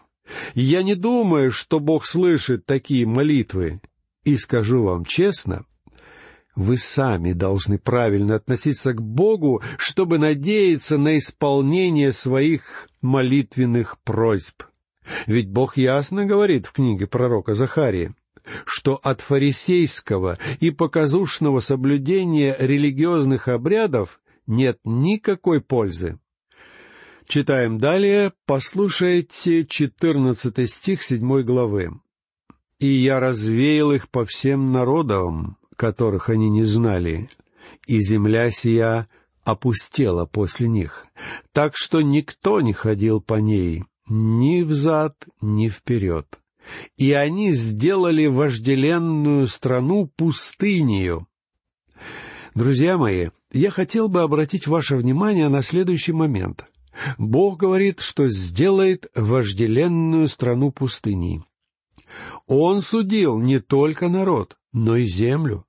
я 0.54 0.84
не 0.84 0.96
думаю, 0.96 1.52
что 1.52 1.80
Бог 1.80 2.06
слышит 2.06 2.66
такие 2.66 3.06
молитвы. 3.06 3.82
И 4.24 4.38
скажу 4.38 4.84
вам 4.84 5.06
честно, 5.06 5.66
вы 6.58 6.78
сами 6.78 7.34
должны 7.34 7.78
правильно 7.78 8.36
относиться 8.36 8.94
к 8.94 9.02
Богу, 9.02 9.62
чтобы 9.78 10.18
надеяться 10.18 10.98
на 10.98 11.20
исполнение 11.20 12.12
своих 12.12 12.90
молитвенных 13.02 14.00
просьб. 14.04 14.64
Ведь 15.28 15.50
Бог 15.50 15.78
ясно 15.78 16.26
говорит 16.26 16.66
в 16.66 16.74
книге 16.74 17.08
пророка 17.08 17.54
Захарии, 17.54 18.14
что 18.66 18.96
от 18.96 19.22
фарисейского 19.22 20.38
и 20.60 20.72
показушного 20.72 21.60
соблюдения 21.60 22.56
религиозных 22.60 23.48
обрядов 23.48 24.20
нет 24.48 24.80
никакой 24.84 25.62
пользы. 25.62 26.20
Читаем 27.28 27.78
далее, 27.78 28.32
послушайте 28.46 29.66
четырнадцатый 29.66 30.68
стих 30.68 31.04
седьмой 31.04 31.44
главы. 31.44 31.92
«И 32.80 32.88
я 32.88 33.20
развеял 33.20 33.92
их 33.92 34.10
по 34.10 34.24
всем 34.24 34.72
народам, 34.72 35.58
которых 35.76 36.30
они 36.30 36.50
не 36.50 36.64
знали, 36.64 37.30
и 37.86 38.00
земля 38.00 38.50
сия 38.52 39.10
опустела 39.44 40.26
после 40.26 40.68
них, 40.68 41.06
так 41.54 41.76
что 41.76 42.02
никто 42.02 42.62
не 42.62 42.74
ходил 42.74 43.20
по 43.22 43.36
ней 43.36 43.84
ни 44.10 44.64
взад, 44.64 45.16
ни 45.42 45.70
вперед. 45.70 46.40
И 46.98 47.14
они 47.14 47.54
сделали 47.54 48.26
вожделенную 48.28 49.48
страну 49.48 50.08
пустынею. 50.16 51.28
Друзья 52.56 52.98
мои, 52.98 53.30
я 53.52 53.72
хотел 53.72 54.10
бы 54.10 54.22
обратить 54.22 54.68
ваше 54.68 54.98
внимание 54.98 55.50
на 55.50 55.62
следующий 55.62 56.14
момент. 56.14 56.66
Бог 57.18 57.60
говорит, 57.60 58.00
что 58.00 58.28
сделает 58.28 59.10
вожделенную 59.16 60.28
страну 60.28 60.72
пустыней. 60.72 61.44
Он 62.48 62.82
судил 62.82 63.40
не 63.40 63.60
только 63.60 64.10
народ, 64.10 64.58
но 64.74 64.96
и 64.96 65.06
землю. 65.06 65.66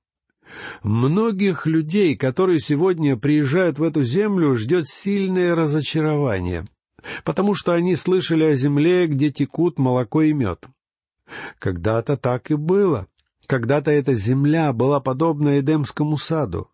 Многих 0.81 1.67
людей, 1.67 2.15
которые 2.15 2.59
сегодня 2.59 3.15
приезжают 3.15 3.77
в 3.77 3.83
эту 3.83 4.01
землю, 4.03 4.55
ждет 4.55 4.87
сильное 4.87 5.53
разочарование, 5.53 6.65
потому 7.23 7.53
что 7.53 7.73
они 7.73 7.95
слышали 7.95 8.45
о 8.45 8.55
земле, 8.55 9.05
где 9.05 9.31
текут 9.31 9.77
молоко 9.77 10.23
и 10.23 10.33
мед. 10.33 10.65
Когда-то 11.59 12.17
так 12.17 12.49
и 12.49 12.55
было. 12.55 13.07
Когда-то 13.45 13.91
эта 13.91 14.13
земля 14.13 14.73
была 14.73 14.99
подобна 14.99 15.59
Эдемскому 15.59 16.17
саду. 16.17 16.69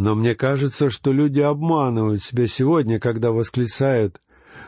Но 0.00 0.14
мне 0.14 0.34
кажется, 0.34 0.88
что 0.88 1.12
люди 1.12 1.40
обманывают 1.40 2.24
себя 2.24 2.46
сегодня, 2.46 2.98
когда 2.98 3.32
восклицают 3.32 4.18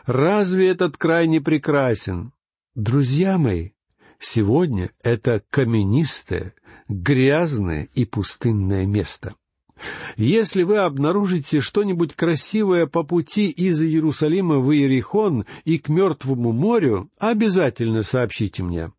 «Разве 0.05 0.67
этот 0.67 0.97
край 0.97 1.25
не 1.25 1.39
прекрасен?» 1.39 2.33
Друзья 2.75 3.39
мои, 3.39 3.71
сегодня 4.19 4.91
это 5.01 5.41
каменистое, 5.49 6.53
грязное 6.87 7.87
и 7.95 8.05
пустынное 8.05 8.85
место. 8.85 9.33
Если 10.17 10.61
вы 10.61 10.77
обнаружите 10.77 11.61
что-нибудь 11.61 12.13
красивое 12.13 12.85
по 12.85 13.01
пути 13.01 13.47
из 13.47 13.81
Иерусалима 13.81 14.59
в 14.59 14.71
Иерихон 14.71 15.45
и 15.65 15.79
к 15.79 15.89
Мертвому 15.89 16.51
морю, 16.51 17.09
обязательно 17.17 18.03
сообщите 18.03 18.61
мне. 18.61 18.91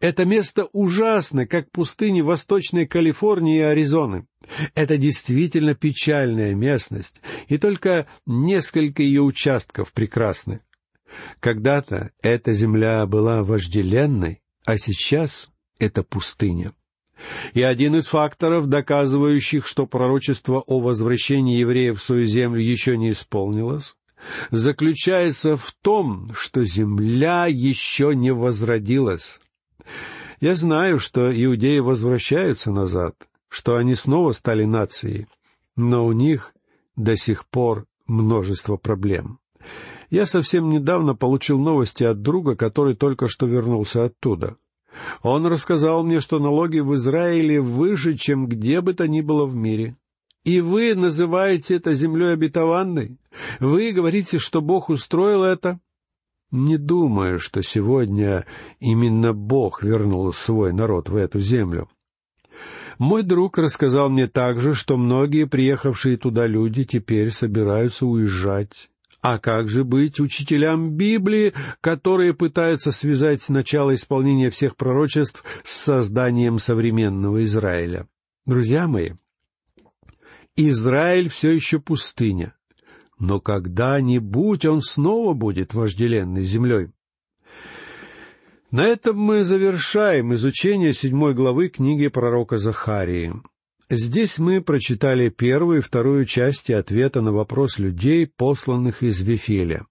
Это 0.00 0.24
место 0.24 0.68
ужасно, 0.72 1.46
как 1.46 1.70
пустыни 1.70 2.20
Восточной 2.20 2.86
Калифорнии 2.86 3.58
и 3.58 3.62
Аризоны. 3.62 4.26
Это 4.74 4.96
действительно 4.96 5.74
печальная 5.74 6.54
местность, 6.54 7.20
и 7.48 7.56
только 7.58 8.06
несколько 8.26 9.02
ее 9.02 9.22
участков 9.22 9.92
прекрасны. 9.92 10.60
Когда-то 11.40 12.12
эта 12.22 12.52
земля 12.52 13.06
была 13.06 13.42
вожделенной, 13.42 14.42
а 14.64 14.76
сейчас 14.76 15.50
это 15.78 16.02
пустыня. 16.02 16.72
И 17.52 17.62
один 17.62 17.96
из 17.96 18.06
факторов, 18.06 18.66
доказывающих, 18.66 19.66
что 19.66 19.86
пророчество 19.86 20.60
о 20.66 20.80
возвращении 20.80 21.58
евреев 21.58 22.00
в 22.00 22.02
свою 22.02 22.24
землю 22.24 22.60
еще 22.60 22.96
не 22.96 23.12
исполнилось, 23.12 23.94
заключается 24.50 25.56
в 25.56 25.72
том, 25.82 26.32
что 26.34 26.64
земля 26.64 27.46
еще 27.46 28.14
не 28.14 28.32
возродилась. 28.32 29.40
Я 30.40 30.54
знаю, 30.54 30.98
что 30.98 31.30
иудеи 31.30 31.80
возвращаются 31.80 32.70
назад, 32.70 33.14
что 33.48 33.76
они 33.76 33.94
снова 33.94 34.32
стали 34.32 34.64
нацией, 34.64 35.26
но 35.76 36.06
у 36.06 36.12
них 36.12 36.54
до 36.96 37.16
сих 37.16 37.46
пор 37.46 37.86
множество 38.06 38.76
проблем. 38.76 39.38
Я 40.10 40.26
совсем 40.26 40.68
недавно 40.70 41.14
получил 41.14 41.58
новости 41.58 42.04
от 42.04 42.22
друга, 42.22 42.56
который 42.56 42.96
только 42.96 43.28
что 43.28 43.46
вернулся 43.46 44.06
оттуда. 44.06 44.56
Он 45.22 45.46
рассказал 45.46 46.02
мне, 46.02 46.20
что 46.20 46.38
налоги 46.38 46.80
в 46.80 46.94
Израиле 46.94 47.60
выше, 47.60 48.14
чем 48.14 48.48
где 48.48 48.80
бы 48.80 48.94
то 48.94 49.06
ни 49.06 49.20
было 49.20 49.46
в 49.46 49.54
мире. 49.54 49.96
И 50.44 50.60
вы 50.60 50.94
называете 50.94 51.76
это 51.76 51.92
землей 51.92 52.32
обетованной? 52.32 53.18
Вы 53.60 53.92
говорите, 53.92 54.38
что 54.38 54.60
Бог 54.60 54.88
устроил 54.88 55.44
это? 55.44 55.78
Не 56.50 56.78
думаю, 56.78 57.38
что 57.38 57.62
сегодня 57.62 58.44
именно 58.80 59.32
Бог 59.32 59.82
вернул 59.84 60.32
свой 60.32 60.72
народ 60.72 61.08
в 61.08 61.16
эту 61.16 61.40
землю. 61.40 61.88
Мой 62.98 63.22
друг 63.22 63.56
рассказал 63.56 64.10
мне 64.10 64.26
также, 64.26 64.74
что 64.74 64.96
многие 64.96 65.46
приехавшие 65.46 66.16
туда 66.16 66.46
люди 66.46 66.84
теперь 66.84 67.30
собираются 67.30 68.04
уезжать. 68.04 68.90
А 69.22 69.38
как 69.38 69.68
же 69.68 69.84
быть 69.84 70.18
учителям 70.18 70.96
Библии, 70.96 71.52
которые 71.80 72.34
пытаются 72.34 72.90
связать 72.90 73.48
начало 73.48 73.94
исполнения 73.94 74.50
всех 74.50 74.76
пророчеств 74.76 75.44
с 75.62 75.72
созданием 75.72 76.58
современного 76.58 77.44
Израиля? 77.44 78.08
Друзья 78.44 78.88
мои, 78.88 79.10
Израиль 80.56 81.28
все 81.28 81.50
еще 81.50 81.78
пустыня 81.78 82.54
но 83.20 83.38
когда-нибудь 83.38 84.64
он 84.64 84.80
снова 84.80 85.34
будет 85.34 85.74
вожделенной 85.74 86.42
землей. 86.44 86.88
На 88.70 88.86
этом 88.86 89.18
мы 89.18 89.44
завершаем 89.44 90.34
изучение 90.34 90.92
седьмой 90.92 91.34
главы 91.34 91.68
книги 91.68 92.08
пророка 92.08 92.56
Захарии. 92.56 93.34
Здесь 93.90 94.38
мы 94.38 94.62
прочитали 94.62 95.28
первую 95.28 95.78
и 95.78 95.82
вторую 95.82 96.24
части 96.24 96.72
ответа 96.72 97.20
на 97.20 97.32
вопрос 97.32 97.78
людей, 97.78 98.26
посланных 98.26 99.02
из 99.02 99.20
Вифеля. 99.20 99.86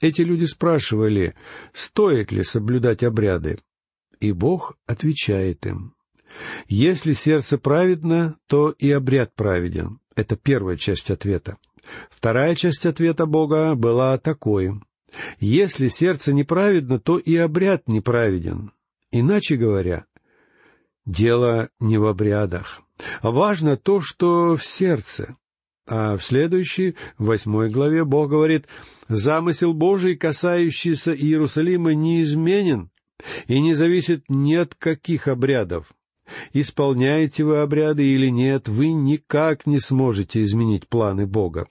Эти 0.00 0.20
люди 0.20 0.44
спрашивали, 0.44 1.34
стоит 1.72 2.30
ли 2.30 2.44
соблюдать 2.44 3.02
обряды. 3.02 3.58
И 4.20 4.32
Бог 4.32 4.76
отвечает 4.86 5.66
им. 5.66 5.94
Если 6.68 7.14
сердце 7.14 7.56
праведно, 7.56 8.36
то 8.46 8.70
и 8.78 8.90
обряд 8.90 9.34
праведен. 9.34 10.00
Это 10.14 10.36
первая 10.36 10.76
часть 10.76 11.10
ответа. 11.10 11.56
Вторая 12.10 12.54
часть 12.54 12.86
ответа 12.86 13.26
Бога 13.26 13.74
была 13.74 14.18
такой. 14.18 14.72
Если 15.40 15.88
сердце 15.88 16.32
неправедно, 16.32 16.98
то 16.98 17.18
и 17.18 17.36
обряд 17.36 17.88
неправеден. 17.88 18.72
Иначе 19.10 19.56
говоря, 19.56 20.04
дело 21.06 21.70
не 21.80 21.96
в 21.98 22.06
обрядах. 22.06 22.82
Важно 23.22 23.76
то, 23.76 24.00
что 24.00 24.56
в 24.56 24.64
сердце. 24.64 25.36
А 25.86 26.18
в 26.18 26.22
следующей, 26.22 26.96
восьмой 27.16 27.70
главе, 27.70 28.04
Бог 28.04 28.28
говорит, 28.28 28.66
Замысел 29.08 29.72
Божий, 29.72 30.16
касающийся 30.16 31.14
Иерусалима, 31.14 31.94
неизменен 31.94 32.90
и 33.46 33.60
не 33.60 33.74
зависит 33.74 34.24
ни 34.28 34.54
от 34.54 34.74
каких 34.74 35.28
обрядов. 35.28 35.92
Исполняете 36.52 37.42
вы 37.44 37.58
обряды 37.58 38.04
или 38.04 38.28
нет, 38.28 38.68
вы 38.68 38.92
никак 38.92 39.66
не 39.66 39.80
сможете 39.80 40.42
изменить 40.44 40.86
планы 40.86 41.26
Бога. 41.26 41.68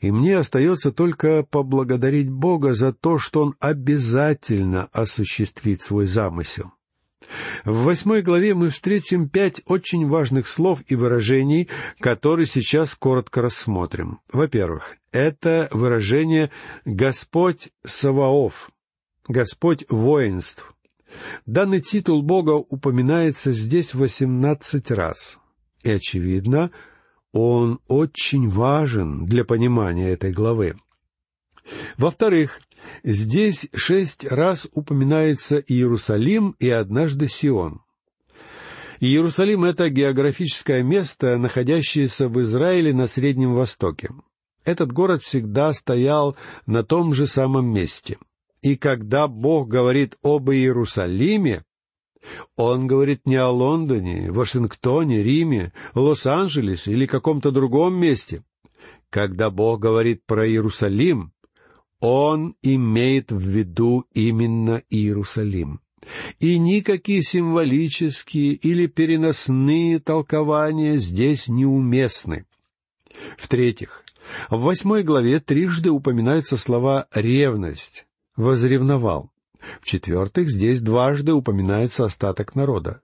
И 0.00 0.10
мне 0.10 0.36
остается 0.38 0.92
только 0.92 1.42
поблагодарить 1.42 2.30
Бога 2.30 2.72
за 2.72 2.92
то, 2.92 3.18
что 3.18 3.42
Он 3.42 3.54
обязательно 3.60 4.88
осуществит 4.92 5.82
свой 5.82 6.06
замысел. 6.06 6.72
В 7.64 7.84
восьмой 7.84 8.22
главе 8.22 8.54
мы 8.54 8.68
встретим 8.68 9.28
пять 9.28 9.62
очень 9.66 10.06
важных 10.06 10.46
слов 10.46 10.80
и 10.86 10.94
выражений, 10.94 11.68
которые 11.98 12.46
сейчас 12.46 12.94
коротко 12.94 13.42
рассмотрим. 13.42 14.20
Во-первых, 14.32 14.96
это 15.12 15.68
выражение 15.72 16.50
«Господь 16.84 17.70
Саваоф», 17.84 18.70
«Господь 19.26 19.84
воинств». 19.88 20.72
Данный 21.46 21.80
титул 21.80 22.22
Бога 22.22 22.52
упоминается 22.52 23.52
здесь 23.52 23.94
восемнадцать 23.94 24.90
раз. 24.90 25.38
И, 25.82 25.90
очевидно, 25.90 26.70
он 27.36 27.80
очень 27.86 28.48
важен 28.48 29.26
для 29.26 29.44
понимания 29.44 30.08
этой 30.08 30.32
главы. 30.32 30.76
Во-вторых, 31.98 32.60
здесь 33.04 33.68
шесть 33.74 34.24
раз 34.24 34.66
упоминается 34.72 35.58
Иерусалим 35.58 36.56
и 36.58 36.70
однажды 36.70 37.28
Сион. 37.28 37.82
Иерусалим— 39.00 39.64
это 39.64 39.90
географическое 39.90 40.82
место, 40.82 41.36
находящееся 41.36 42.28
в 42.28 42.40
Израиле 42.40 42.94
на 42.94 43.06
Среднем 43.06 43.54
Востоке. 43.54 44.10
Этот 44.64 44.92
город 44.92 45.22
всегда 45.22 45.74
стоял 45.74 46.36
на 46.64 46.82
том 46.84 47.12
же 47.12 47.26
самом 47.26 47.66
месте. 47.66 48.16
И 48.62 48.76
когда 48.76 49.28
Бог 49.28 49.68
говорит 49.68 50.16
об 50.22 50.50
Иерусалиме, 50.50 51.65
он 52.56 52.86
говорит 52.86 53.26
не 53.26 53.36
о 53.36 53.50
Лондоне, 53.50 54.30
Вашингтоне, 54.30 55.22
Риме, 55.22 55.72
Лос-Анджелесе 55.94 56.92
или 56.92 57.06
каком-то 57.06 57.50
другом 57.50 57.94
месте. 57.94 58.42
Когда 59.10 59.50
Бог 59.50 59.80
говорит 59.80 60.24
про 60.26 60.48
Иерусалим, 60.48 61.32
он 62.00 62.54
имеет 62.62 63.32
в 63.32 63.40
виду 63.40 64.04
именно 64.12 64.82
Иерусалим. 64.90 65.80
И 66.38 66.58
никакие 66.58 67.22
символические 67.22 68.52
или 68.54 68.86
переносные 68.86 69.98
толкования 69.98 70.98
здесь 70.98 71.48
неуместны. 71.48 72.46
В-третьих, 73.36 74.04
в 74.50 74.60
восьмой 74.60 75.02
главе 75.02 75.40
трижды 75.40 75.90
упоминаются 75.90 76.56
слова 76.56 77.06
«ревность», 77.12 78.06
«возревновал». 78.36 79.30
В-четвертых, 79.80 80.50
здесь 80.50 80.80
дважды 80.80 81.32
упоминается 81.32 82.04
остаток 82.04 82.54
народа. 82.54 83.00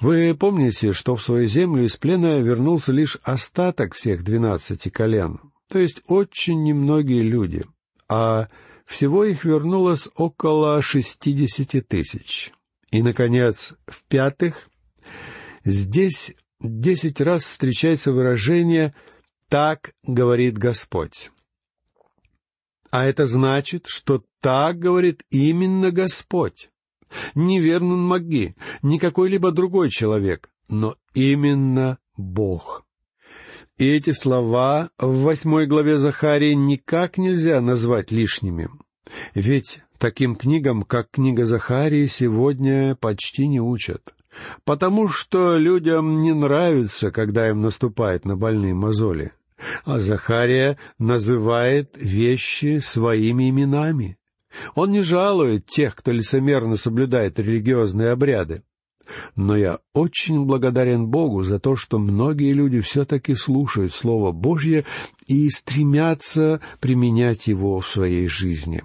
Вы 0.00 0.36
помните, 0.38 0.92
что 0.92 1.16
в 1.16 1.22
свою 1.22 1.48
землю 1.48 1.84
из 1.84 1.96
плена 1.96 2.40
вернулся 2.40 2.92
лишь 2.92 3.18
остаток 3.22 3.94
всех 3.94 4.22
двенадцати 4.22 4.88
колен, 4.90 5.40
то 5.70 5.78
есть 5.78 6.02
очень 6.06 6.62
немногие 6.62 7.22
люди— 7.22 7.64
а 8.08 8.48
всего 8.86 9.24
их 9.24 9.44
вернулось 9.44 10.08
около 10.14 10.80
шестидесяти 10.80 11.80
тысяч. 11.80 12.52
И, 12.90 13.02
наконец, 13.02 13.74
в-пятых, 13.86 14.68
здесь 15.64 16.34
десять 16.60 17.20
раз 17.20 17.42
встречается 17.42 18.12
выражение 18.12 18.94
«так 19.48 19.92
говорит 20.04 20.56
Господь». 20.56 21.30
А 22.90 23.04
это 23.04 23.26
значит, 23.26 23.86
что 23.86 24.22
так 24.40 24.78
говорит 24.78 25.22
именно 25.30 25.90
Господь. 25.90 26.70
Не 27.34 27.60
Вернон 27.60 28.02
Маги, 28.02 28.54
не 28.82 28.98
какой-либо 28.98 29.50
другой 29.50 29.90
человек, 29.90 30.50
но 30.68 30.96
именно 31.14 31.98
Бог. 32.16 32.84
И 33.78 33.86
эти 33.86 34.10
слова 34.10 34.90
в 34.98 35.22
восьмой 35.22 35.66
главе 35.66 35.98
Захарии 35.98 36.52
никак 36.52 37.16
нельзя 37.16 37.60
назвать 37.60 38.10
лишними. 38.10 38.68
Ведь 39.34 39.80
таким 39.98 40.34
книгам, 40.36 40.82
как 40.82 41.10
книга 41.10 41.44
Захарии, 41.44 42.06
сегодня 42.06 42.96
почти 42.96 43.46
не 43.46 43.60
учат. 43.60 44.14
Потому 44.64 45.08
что 45.08 45.56
людям 45.56 46.18
не 46.18 46.34
нравится, 46.34 47.10
когда 47.10 47.48
им 47.48 47.62
наступает 47.62 48.24
на 48.24 48.36
больные 48.36 48.74
мозоли. 48.74 49.32
А 49.84 49.98
Захария 49.98 50.78
называет 50.98 51.96
вещи 51.96 52.78
своими 52.78 53.50
именами. 53.50 54.18
Он 54.74 54.90
не 54.90 55.02
жалует 55.02 55.66
тех, 55.66 55.94
кто 55.96 56.12
лицемерно 56.12 56.76
соблюдает 56.76 57.38
религиозные 57.38 58.10
обряды. 58.10 58.62
Но 59.36 59.56
я 59.56 59.78
очень 59.94 60.44
благодарен 60.44 61.06
Богу 61.06 61.42
за 61.42 61.58
то, 61.58 61.76
что 61.76 61.98
многие 61.98 62.52
люди 62.52 62.80
все-таки 62.80 63.34
слушают 63.34 63.94
Слово 63.94 64.32
Божье 64.32 64.84
и 65.26 65.48
стремятся 65.50 66.60
применять 66.80 67.46
его 67.46 67.80
в 67.80 67.86
своей 67.86 68.28
жизни. 68.28 68.82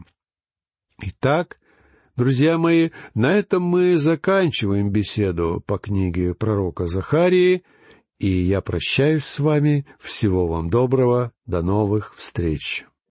Итак, 1.01 1.59
друзья 2.15 2.57
мои, 2.57 2.91
на 3.13 3.33
этом 3.33 3.63
мы 3.63 3.97
заканчиваем 3.97 4.91
беседу 4.91 5.61
по 5.65 5.77
книге 5.77 6.33
пророка 6.33 6.87
Захарии, 6.87 7.63
и 8.23 8.43
я 8.43 8.61
прощаюсь 8.61 9.25
с 9.25 9.39
вами. 9.39 9.85
Всего 9.99 10.47
вам 10.47 10.69
доброго. 10.69 11.33
До 11.45 11.61
новых 11.61 12.15
встреч. 12.15 12.85